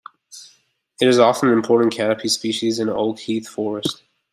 It 0.99 1.07
is 1.07 1.19
often 1.19 1.49
an 1.49 1.53
important 1.53 1.93
canopy 1.93 2.27
species 2.29 2.79
in 2.79 2.89
an 2.89 2.95
oak-heath 2.97 3.47
forest. 3.47 4.01